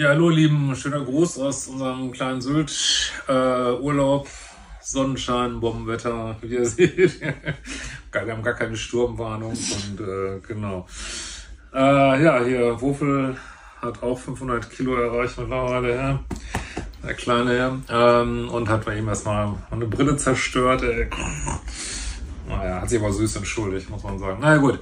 [0.00, 4.26] Ja, hallo, lieben, schöner Gruß aus unserem kleinen Sylt-Urlaub.
[4.26, 4.30] Äh,
[4.80, 7.20] Sonnenschein, Bombenwetter, wie ihr seht.
[7.20, 10.86] wir haben gar keine Sturmwarnung und äh, genau.
[11.74, 13.36] Äh, ja, hier, Wofel
[13.82, 16.20] hat auch 500 Kilo erreicht mittlerweile, ja.
[17.06, 17.82] Der kleine.
[17.90, 20.82] Ähm, und hat bei ihm erstmal eine Brille zerstört.
[20.82, 21.10] Ey.
[22.48, 24.40] Naja, hat sich aber süß entschuldigt, muss man sagen.
[24.40, 24.78] Naja, gut.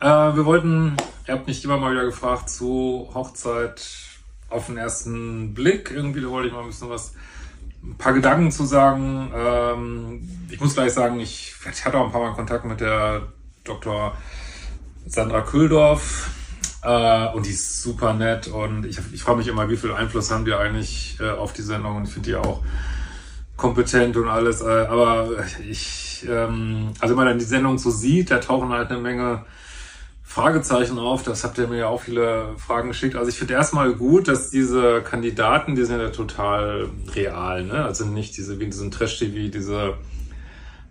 [0.00, 0.96] Äh, wir wollten,
[1.28, 4.05] ihr habt mich immer mal wieder gefragt zu Hochzeit
[4.48, 5.90] auf den ersten Blick.
[5.90, 7.14] Irgendwie da wollte ich mal ein bisschen was,
[7.82, 9.30] ein paar Gedanken zu sagen.
[9.34, 13.22] Ähm, ich muss gleich sagen, ich, ich hatte auch ein paar Mal Kontakt mit der
[13.64, 14.16] Dr.
[15.06, 16.30] Sandra Kühldorf.
[16.82, 20.30] Äh, und die ist super nett und ich, ich frage mich immer, wie viel Einfluss
[20.30, 22.62] haben die eigentlich äh, auf die Sendung und ich finde die auch
[23.56, 24.60] kompetent und alles.
[24.60, 25.30] Äh, aber
[25.68, 29.44] ich, ähm, also wenn man dann die Sendung so sieht, da tauchen halt eine Menge
[30.26, 31.22] Fragezeichen auf.
[31.22, 33.16] Das habt ihr mir ja auch viele Fragen geschickt.
[33.16, 37.84] Also ich finde erstmal gut, dass diese Kandidaten, die sind ja total real, ne?
[37.84, 39.94] Also nicht diese, wie in diesem Trash-TV, diese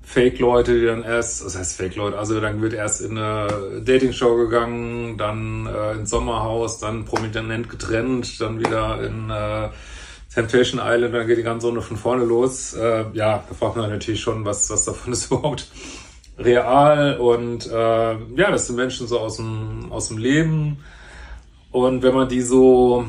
[0.01, 5.17] Fake-Leute, die dann erst, das heißt Fake-Leute, also dann wird erst in eine Dating-Show gegangen,
[5.17, 9.69] dann äh, ins Sommerhaus, dann prominent getrennt, dann wieder in äh,
[10.33, 12.73] Temptation Island, dann geht die ganze Runde von vorne los.
[12.73, 15.67] Äh, ja, da fragt man natürlich schon, was, was davon ist überhaupt
[16.37, 20.77] real und äh, ja, das sind Menschen so aus dem, aus dem Leben.
[21.71, 23.05] Und wenn man die so,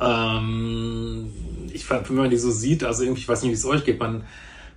[0.00, 1.30] ähm,
[1.72, 4.00] ich wenn man die so sieht, also irgendwie, ich weiß nicht, wie es euch geht,
[4.00, 4.24] man,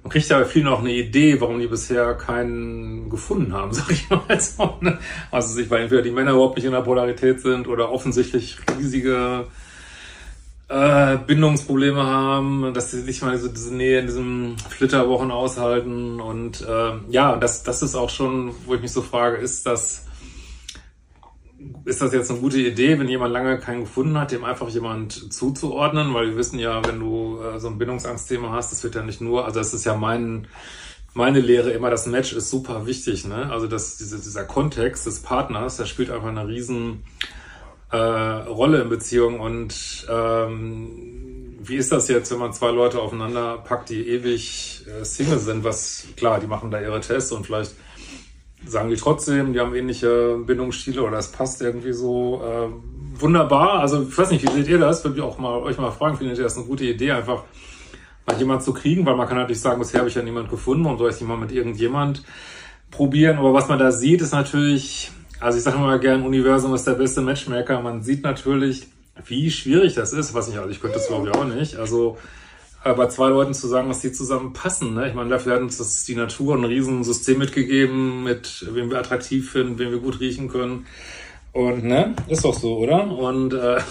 [0.03, 4.09] man kriegt ja viel noch eine Idee, warum die bisher keinen gefunden haben, sag ich
[4.09, 4.77] mal so.
[4.81, 4.99] Ne?
[5.31, 9.47] Also sich, weil entweder die Männer überhaupt nicht in der Polarität sind oder offensichtlich riesige
[10.73, 16.19] äh, Bindungsprobleme haben, dass sie nicht mal so diese Nähe in diesen Flitterwochen aushalten.
[16.19, 20.07] Und äh, ja, das, das ist auch schon, wo ich mich so frage, ist das,
[21.85, 25.31] ist das jetzt eine gute Idee, wenn jemand lange keinen gefunden hat, dem einfach jemand
[25.31, 26.13] zuzuordnen?
[26.15, 29.21] Weil wir wissen ja, wenn du äh, so ein Bindungsangstthema hast, das wird ja nicht
[29.21, 30.47] nur, also das ist ja mein,
[31.13, 33.51] meine Lehre immer, das Match ist super wichtig, ne?
[33.51, 37.03] Also dass diese, dieser Kontext des Partners, der spielt einfach eine riesen
[37.93, 43.59] äh, Rolle in Beziehung und ähm, wie ist das jetzt, wenn man zwei Leute aufeinander
[43.59, 47.75] packt, die ewig äh, Single sind, was klar, die machen da ihre Tests und vielleicht
[48.65, 53.79] sagen die trotzdem, die haben ähnliche Bindungsstile oder es passt irgendwie so äh, wunderbar.
[53.79, 55.03] Also ich weiß nicht, wie seht ihr das?
[55.03, 57.43] Würde ich auch mal euch mal fragen, findet ihr das eine gute Idee, einfach
[58.25, 60.83] mal jemand zu kriegen, weil man kann natürlich sagen, bisher habe ich ja niemand gefunden,
[60.85, 62.23] warum soll ich nicht mal mit irgendjemand
[62.89, 63.37] probieren?
[63.37, 65.11] Aber was man da sieht, ist natürlich,
[65.43, 67.81] also ich sage immer gern, Universum ist der beste Matchmaker.
[67.81, 68.87] Man sieht natürlich,
[69.25, 71.75] wie schwierig das ist, was nicht, also ich könnte das glaube ich auch nicht.
[71.75, 72.17] Also
[72.83, 74.93] bei zwei Leuten zu sagen, dass die zusammen passen.
[74.93, 75.07] Ne?
[75.07, 79.51] Ich meine, dafür hat uns das die Natur ein Riesensystem mitgegeben, mit wem wir attraktiv
[79.51, 80.85] finden, wem wir gut riechen können.
[81.53, 83.07] Und ne, ist doch so, oder?
[83.07, 83.77] Und äh,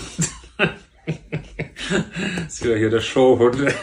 [2.46, 3.56] ist wieder hier der Showhund.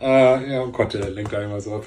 [0.00, 1.86] äh, ja, oh Gott, der lenkt nicht mal so ab.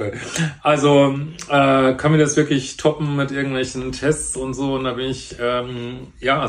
[0.62, 1.18] Also,
[1.50, 4.76] äh, kann mir das wirklich toppen mit irgendwelchen Tests und so.
[4.76, 6.48] Und da bin ich, ähm, ja,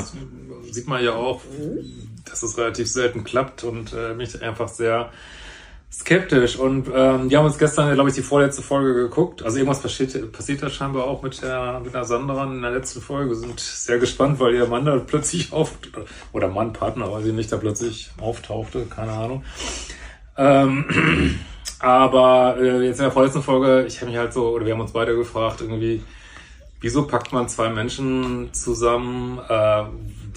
[0.70, 1.42] sieht man ja auch,
[2.24, 5.10] dass es relativ selten klappt und äh, mich einfach sehr
[5.90, 6.56] skeptisch.
[6.56, 9.42] Und ähm, die haben uns gestern, glaube ich, die vorletzte Folge geguckt.
[9.42, 13.00] Also irgendwas passiert, passiert da scheinbar auch mit der, mit der Sandra in der letzten
[13.00, 13.30] Folge.
[13.30, 15.72] Wir sind sehr gespannt, weil ihr Mann da plötzlich auf
[16.32, 19.44] oder Mann, Partner, weiß ich nicht, da plötzlich auftauchte, keine Ahnung.
[20.38, 20.84] Ähm,
[21.80, 24.80] aber äh, jetzt in der vorletzten Folge, ich habe mich halt so, oder wir haben
[24.80, 26.02] uns beide gefragt, irgendwie,
[26.80, 29.84] wieso packt man zwei Menschen zusammen, äh,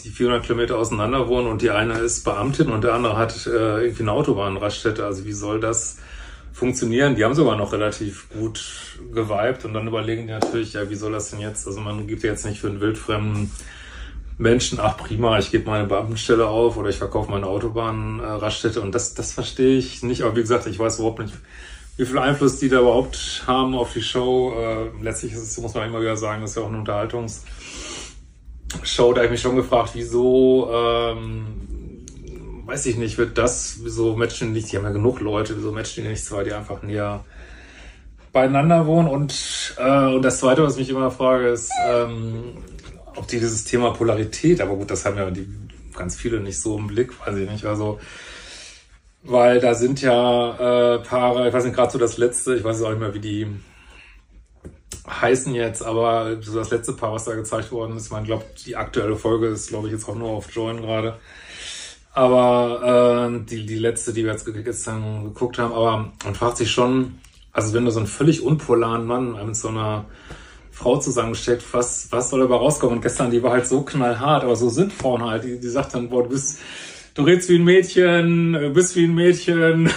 [0.04, 3.84] die 400 Kilometer auseinander wohnen und die eine ist Beamtin und der andere hat äh,
[3.84, 5.06] irgendwie eine Autobahnraststätte.
[5.06, 6.00] Also wie soll das
[6.52, 7.16] funktionieren?
[7.16, 11.12] Die haben sogar noch relativ gut geweibt und dann überlegen die natürlich, ja, wie soll
[11.12, 11.68] das denn jetzt?
[11.68, 13.52] Also man gibt ja jetzt nicht für einen wildfremden
[14.38, 19.14] Menschen, ach prima, ich gebe meine Beamtenstelle auf oder ich verkaufe meine Autobahnraststätte und das,
[19.14, 20.24] das verstehe ich nicht.
[20.24, 21.34] Aber wie gesagt, ich weiß überhaupt nicht,
[21.98, 24.54] wie viel Einfluss die da überhaupt haben auf die Show.
[24.58, 27.44] Äh, letztlich ist es, muss man immer wieder sagen, das ist ja auch eine Unterhaltungsshow.
[29.14, 31.46] Da habe ich mich schon gefragt, wieso, ähm,
[32.66, 36.04] weiß ich nicht, wird das, wieso matchen nicht, die haben ja genug Leute, wieso matchen
[36.04, 37.24] die nicht zwei, die einfach näher
[38.34, 39.08] beieinander wohnen.
[39.08, 42.56] Und, äh, und das Zweite, was ich mich immer frage, ist, ähm,
[43.30, 45.48] die dieses Thema Polarität, aber gut, das haben ja die
[45.96, 47.66] ganz viele nicht so im Blick, weiß ich nicht.
[47.66, 48.00] Also,
[49.24, 52.82] weil da sind ja äh, Paare, ich weiß nicht, gerade so das letzte, ich weiß
[52.82, 53.48] auch nicht mehr, wie die
[55.10, 58.76] heißen jetzt, aber so das letzte Paar, was da gezeigt worden ist, man glaubt, die
[58.76, 61.18] aktuelle Folge ist, glaube ich, jetzt auch nur auf Join gerade.
[62.14, 66.70] Aber äh, die, die letzte, die wir jetzt gestern geguckt haben, aber man fragt sich
[66.70, 67.20] schon,
[67.54, 70.06] also wenn du so einen völlig unpolaren Mann mit so einer
[70.82, 72.96] Frau zusammengesteckt, was, was soll dabei rauskommen?
[72.96, 75.44] Und gestern, die war halt so knallhart, aber so sind Frauen halt.
[75.44, 76.60] Die, die sagt dann, boah, du bist,
[77.14, 79.92] du redest wie ein Mädchen, bist wie ein Mädchen.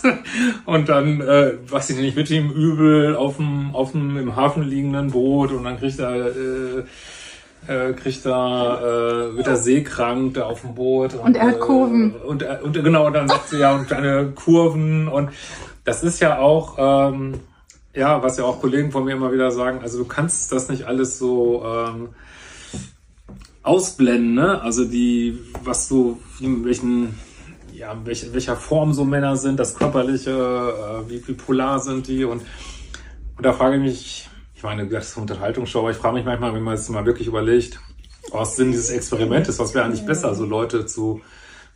[0.66, 4.62] und dann, äh, weiß ich nicht, mit ihm übel auf dem, auf dem im Hafen
[4.62, 6.84] liegenden Boot und dann kriegt er, äh,
[7.66, 11.14] äh, kriegt er, äh, wird er seekrank da auf dem Boot.
[11.14, 12.14] Und, und er hat Kurven.
[12.14, 15.30] Äh, und, und, und genau, und dann sagt sie ja, und kleine Kurven und
[15.84, 17.34] das ist ja auch, ähm,
[17.94, 20.84] ja, was ja auch Kollegen von mir immer wieder sagen, also du kannst das nicht
[20.84, 22.08] alles so ähm,
[23.62, 24.60] ausblenden, ne?
[24.60, 27.18] Also die, was so, in welchen,
[27.72, 32.08] ja, in welch, welcher Form so Männer sind, das Körperliche, äh, wie, wie polar sind
[32.08, 32.42] die und,
[33.36, 36.24] und da frage ich mich, ich meine, das ist eine Unterhaltungsshow, aber ich frage mich
[36.24, 37.78] manchmal, wenn man es mal wirklich überlegt,
[38.32, 41.20] was Sinn dieses Experimentes, was wäre eigentlich besser, so Leute zu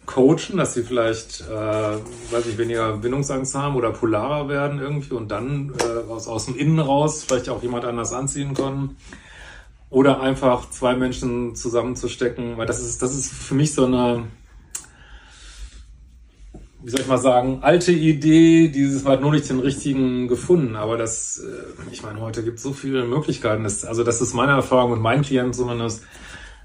[0.08, 5.30] coachen, dass sie vielleicht, äh, weiß ich, weniger Bindungsangst haben oder polarer werden irgendwie und
[5.30, 8.96] dann äh, aus, aus dem Innen raus vielleicht auch jemand anders anziehen können.
[9.90, 14.24] Oder einfach zwei Menschen zusammenzustecken, weil das ist, das ist für mich so eine,
[16.82, 20.76] wie soll ich mal sagen, alte Idee, dieses Mal nur nicht den richtigen gefunden.
[20.76, 23.64] Aber das, äh, ich meine, heute gibt es so viele Möglichkeiten.
[23.64, 26.02] Das, also das ist meine Erfahrung und mein Klient zumindest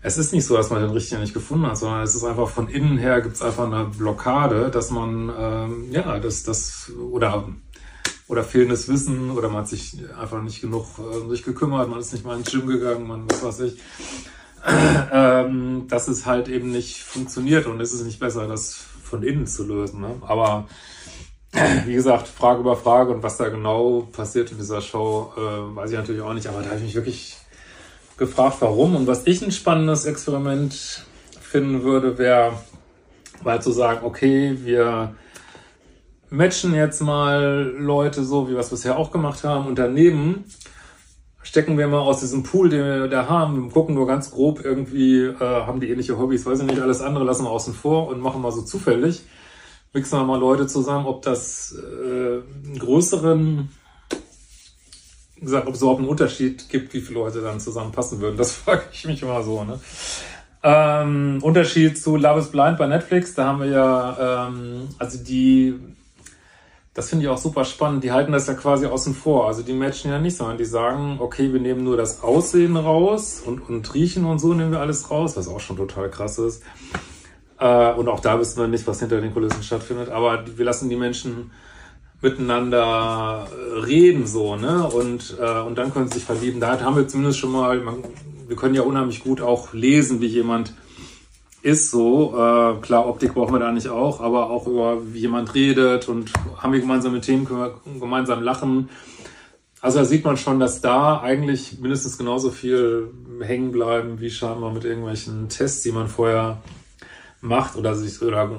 [0.06, 2.50] es ist nicht so, dass man den richtigen nicht gefunden hat, sondern es ist einfach
[2.50, 7.48] von innen her gibt es einfach eine Blockade, dass man, ähm, ja, das, das, oder,
[8.28, 12.12] oder fehlendes Wissen, oder man hat sich einfach nicht genug äh, sich gekümmert, man ist
[12.12, 13.80] nicht mal ins Gym gegangen, man, was weiß ich,
[15.12, 19.48] ähm, dass es halt eben nicht funktioniert und es ist nicht besser, das von innen
[19.48, 20.02] zu lösen.
[20.02, 20.16] Ne?
[20.22, 20.68] Aber
[21.86, 25.92] wie gesagt, Frage über Frage und was da genau passiert in dieser Show, äh, weiß
[25.92, 27.38] ich natürlich auch nicht, aber da habe ich mich wirklich
[28.18, 28.96] gefragt, warum.
[28.96, 31.06] Und was ich ein spannendes Experiment
[31.40, 32.54] finden würde, wäre
[33.44, 35.16] mal zu sagen, okay, wir
[36.30, 39.68] matchen jetzt mal Leute so, wie wir es bisher auch gemacht haben.
[39.68, 40.46] Und daneben
[41.44, 44.64] stecken wir mal aus diesem Pool, den wir da haben, wir gucken nur ganz grob
[44.64, 48.08] irgendwie, äh, haben die ähnliche Hobbys, weiß ich nicht, alles andere lassen wir außen vor
[48.08, 49.22] und machen mal so zufällig.
[49.94, 53.70] Mixen wir mal Leute zusammen, ob das äh, einen größeren
[55.44, 58.38] gesagt, ob es überhaupt einen Unterschied gibt, wie viele Leute dann zusammenpassen würden.
[58.38, 59.64] Das frage ich mich immer so.
[59.64, 59.80] Ne?
[60.64, 65.78] Ähm, Unterschied zu Love is Blind bei Netflix, da haben wir ja, ähm, also die,
[66.94, 69.48] das finde ich auch super spannend, die halten das ja quasi außen vor.
[69.48, 73.42] Also die matchen ja nicht, sondern die sagen, okay, wir nehmen nur das Aussehen raus
[73.46, 76.64] und, und Riechen und so nehmen wir alles raus, was auch schon total krass ist.
[77.60, 80.90] Äh, und auch da wissen wir nicht, was hinter den Kulissen stattfindet, aber wir lassen
[80.90, 81.52] die Menschen
[82.24, 84.88] miteinander äh, reden so, ne?
[84.88, 86.60] Und, äh, und dann können sie sich verlieben.
[86.60, 87.98] Da haben wir zumindest schon mal, man,
[88.48, 90.74] wir können ja unheimlich gut auch lesen, wie jemand
[91.62, 92.32] ist so.
[92.32, 96.32] Äh, klar, Optik brauchen wir da nicht auch, aber auch über wie jemand redet und
[96.58, 98.90] haben wir gemeinsame Themen, können wir gemeinsam lachen.
[99.82, 103.10] Also da sieht man schon, dass da eigentlich mindestens genauso viel
[103.42, 106.62] hängen bleiben, wie scheinbar mit irgendwelchen Tests, die man vorher
[107.42, 108.50] macht oder sich oder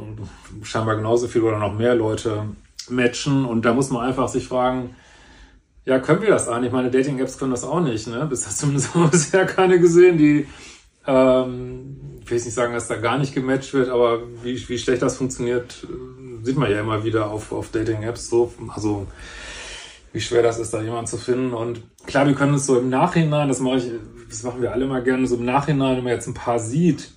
[0.62, 2.44] scheinbar genauso viel oder noch mehr Leute
[2.90, 3.44] matchen.
[3.44, 4.94] Und da muss man einfach sich fragen,
[5.84, 6.72] ja, können wir das eigentlich?
[6.72, 8.06] Meine Dating-Apps können das auch nicht.
[8.06, 8.26] Ne?
[8.26, 10.46] Bis hast zumindest bisher keine gesehen, die,
[11.06, 15.02] ähm, ich will nicht sagen, dass da gar nicht gematcht wird, aber wie, wie schlecht
[15.02, 18.52] das funktioniert, äh, sieht man ja immer wieder auf, auf Dating-Apps so.
[18.69, 19.06] Also
[20.12, 21.52] wie schwer das ist, da jemanden zu finden.
[21.52, 23.90] Und klar, wir können es so im Nachhinein, das mache ich,
[24.28, 27.10] das machen wir alle mal gerne, so im Nachhinein, wenn man jetzt ein paar sieht,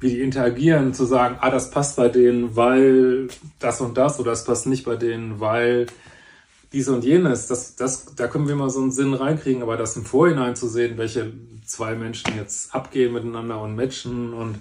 [0.00, 4.32] wie die interagieren, zu sagen, ah, das passt bei denen, weil das und das oder
[4.32, 5.86] es passt nicht bei denen, weil
[6.72, 9.96] dies und jenes, das, das, da können wir mal so einen Sinn reinkriegen, aber das
[9.96, 11.32] im Vorhinein zu sehen, welche
[11.64, 14.60] zwei Menschen jetzt abgehen miteinander und matchen und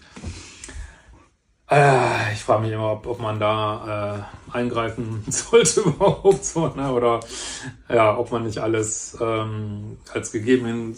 [1.70, 6.92] äh, ich frage mich immer, ob, ob man da äh, eingreifen sollte überhaupt so, ne?
[6.92, 7.22] oder
[7.90, 10.96] ja, ob man nicht alles ähm, als gegeben,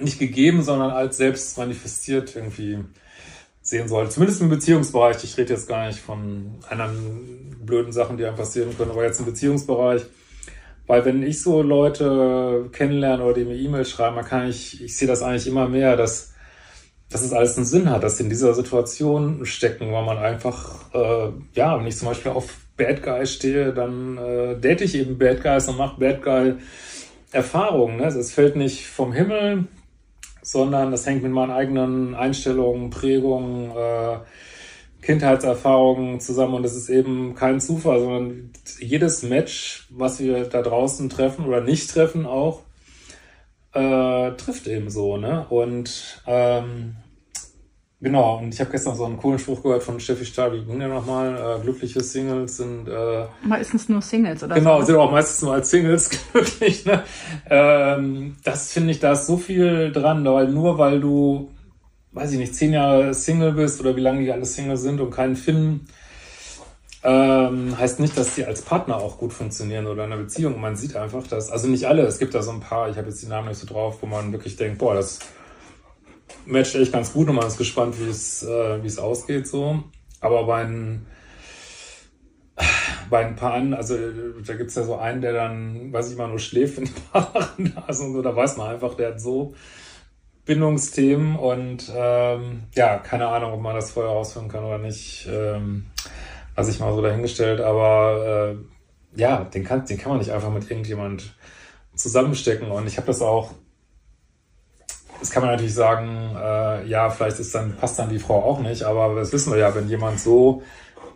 [0.00, 2.78] nicht gegeben, sondern als selbst manifestiert irgendwie
[3.68, 4.10] sehen soll.
[4.10, 5.22] Zumindest im Beziehungsbereich.
[5.24, 9.20] Ich rede jetzt gar nicht von anderen blöden Sachen, die einem passieren können, aber jetzt
[9.20, 10.02] im Beziehungsbereich.
[10.86, 14.96] Weil wenn ich so Leute kennenlerne oder die mir E-Mails schreiben, dann kann ich, ich
[14.96, 16.32] sehe das eigentlich immer mehr, dass,
[17.10, 20.94] dass es alles einen Sinn hat, dass sie in dieser Situation stecken, weil man einfach,
[20.94, 25.18] äh, ja, wenn ich zum Beispiel auf Bad Guy stehe, dann äh, date ich eben
[25.18, 26.54] Bad Guys und mache Bad Guy
[27.32, 27.98] Erfahrungen.
[27.98, 28.06] Ne?
[28.06, 29.64] Es fällt nicht vom Himmel,
[30.48, 34.16] sondern das hängt mit meinen eigenen Einstellungen, Prägungen, äh,
[35.02, 41.10] Kindheitserfahrungen zusammen und es ist eben kein Zufall, sondern jedes Match, was wir da draußen
[41.10, 42.62] treffen oder nicht treffen auch,
[43.74, 45.44] äh, trifft eben so, ne?
[45.50, 46.96] Und ähm,
[48.00, 50.78] Genau, und ich habe gestern so einen coolen Spruch gehört von Steffi Stahl, wie ging
[50.78, 51.34] der nochmal?
[51.34, 54.54] Äh, glückliche Singles sind äh, meistens nur Singles, oder?
[54.54, 54.86] Genau, so.
[54.86, 56.84] sind auch meistens nur als Singles glücklich.
[56.84, 57.02] Ne?
[57.50, 61.50] Ähm, das finde ich, da ist so viel dran, weil nur weil du,
[62.12, 65.10] weiß ich nicht, zehn Jahre Single bist oder wie lange die alle Single sind und
[65.10, 65.88] keinen finden,
[67.02, 70.60] ähm, heißt nicht, dass die als Partner auch gut funktionieren oder in einer Beziehung.
[70.60, 73.08] Man sieht einfach, dass, also nicht alle, es gibt da so ein paar, ich habe
[73.08, 75.18] jetzt die Namen nicht so drauf, wo man wirklich denkt, boah, das
[76.46, 79.82] matcht echt ganz gut und man ist gespannt, wie es, äh, wie es ausgeht so.
[80.20, 81.06] Aber bei ein,
[83.10, 83.96] bei ein paar anderen, also
[84.46, 87.72] da gibt's ja so einen, der dann, weiß ich mal, nur schläft, wenn die Paaren
[87.86, 89.54] da so, da weiß man einfach, der hat so
[90.44, 95.28] Bindungsthemen und ähm, ja, keine Ahnung, ob man das vorher ausführen kann oder nicht.
[95.30, 95.86] Ähm,
[96.56, 100.50] lasse ich mal so dahingestellt, aber äh, ja, den kann, den kann man nicht einfach
[100.50, 101.34] mit irgendjemand
[101.94, 103.52] zusammenstecken und ich habe das auch
[105.20, 108.60] das kann man natürlich sagen, äh, ja, vielleicht ist dann, passt dann die Frau auch
[108.60, 110.62] nicht, aber das wissen wir ja, wenn jemand so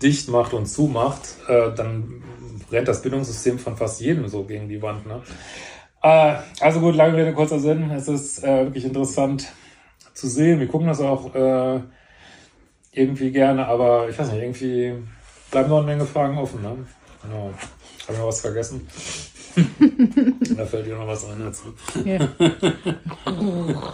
[0.03, 2.23] dicht macht und zumacht, äh, dann
[2.71, 5.07] rennt das Bindungssystem von fast jedem so gegen die Wand.
[5.07, 5.23] Ne?
[6.03, 7.91] Äh, also gut, lange Rede, kurzer Sinn.
[7.91, 9.53] Es ist äh, wirklich interessant
[10.15, 10.59] zu sehen.
[10.59, 11.81] Wir gucken das auch äh,
[12.93, 14.95] irgendwie gerne, aber ich weiß nicht, irgendwie
[15.51, 16.63] bleiben noch eine Menge Fragen offen.
[16.63, 16.77] Ne?
[17.23, 17.51] Genau.
[18.09, 18.89] Haben wir was vergessen?
[20.57, 21.75] Da fällt dir noch was ein dazu.
[22.05, 22.19] Ja.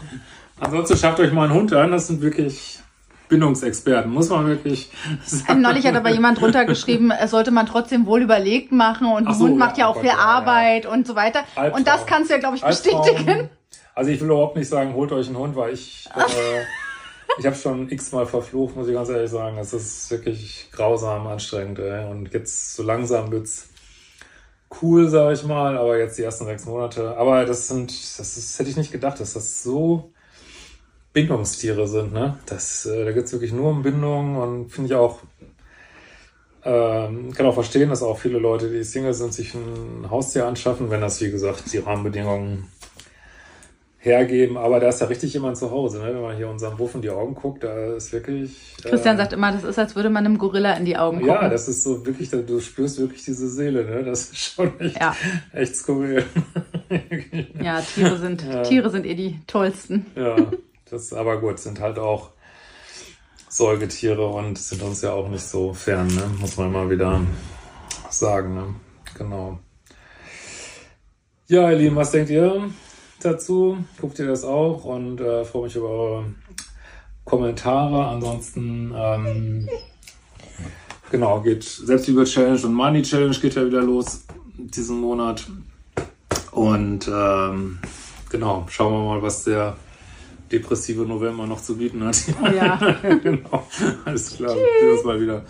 [0.61, 2.81] Ansonsten schafft euch mal einen Hund an, das sind wirklich
[3.29, 4.91] Bindungsexperten, muss man wirklich
[5.25, 5.61] sagen.
[5.61, 9.45] Neulich hat aber jemand runtergeschrieben, es sollte man trotzdem wohl überlegt machen und ein so,
[9.45, 11.41] Hund macht ja, ja auch Gott, viel ja, Arbeit und so weiter.
[11.55, 11.79] Albtraum.
[11.79, 13.51] Und das kannst du ja, glaube ich, bestätigen.
[13.95, 16.63] Also ich will überhaupt nicht sagen, holt euch einen Hund, weil ich, äh,
[17.39, 19.59] ich habe schon x-mal verflucht, muss ich ganz ehrlich sagen.
[19.59, 21.79] Es ist wirklich grausam, anstrengend.
[21.81, 22.09] Ey.
[22.09, 23.69] Und jetzt so langsam wird's
[24.83, 27.17] cool, sage ich mal, aber jetzt die ersten sechs Monate.
[27.17, 30.13] Aber das sind, das ist, hätte ich nicht gedacht, dass das so
[31.13, 32.13] Bindungstiere sind.
[32.13, 32.39] Ne?
[32.47, 35.21] Das, äh, da geht's wirklich nur um Bindung und finde ich auch,
[36.65, 40.91] ähm, kann auch verstehen, dass auch viele Leute, die Single sind, sich ein Haustier anschaffen,
[40.91, 42.69] wenn das, wie gesagt, die Rahmenbedingungen
[44.01, 46.15] hergeben, aber da ist ja richtig jemand zu Hause, ne?
[46.15, 48.77] wenn man hier unserem Wurf in die Augen guckt, da ist wirklich...
[48.83, 51.35] Christian äh, sagt immer, das ist, als würde man einem Gorilla in die Augen gucken.
[51.35, 54.05] Ja, das ist so wirklich, du spürst wirklich diese Seele, ne?
[54.05, 55.17] das ist schon echt, ja.
[55.53, 56.25] echt skurril.
[57.61, 58.63] ja, Tiere sind, ja.
[58.63, 60.07] Tiere sind eh die tollsten.
[60.15, 60.37] ja,
[60.89, 62.31] das aber gut, sind halt auch
[63.49, 66.23] Säugetiere und sind uns ja auch nicht so fern, ne?
[66.39, 67.21] muss man mal wieder
[68.11, 68.55] sagen.
[68.55, 68.75] Ne?
[69.17, 69.59] Genau.
[71.49, 72.71] Ja, ihr Lieben, was denkt ihr?
[73.21, 73.79] Dazu.
[74.01, 76.25] Guckt ihr das auch und äh, freue mich über eure
[77.25, 78.07] Kommentare.
[78.07, 79.69] Ansonsten, ähm,
[81.11, 84.25] genau, geht Selbstliebe Challenge und Money Challenge geht ja wieder los
[84.57, 85.47] diesen Monat.
[86.53, 87.79] Und ähm,
[88.31, 89.77] genau, schauen wir mal, was der
[90.51, 92.17] depressive November noch zu bieten hat.
[92.43, 92.77] Oh ja.
[93.23, 93.67] genau.
[94.05, 94.51] Alles klar.
[94.55, 94.63] Tschüss.
[94.63, 95.45] Wir sehen uns mal wieder.